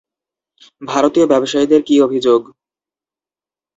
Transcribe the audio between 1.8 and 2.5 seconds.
কি অভিযোগ?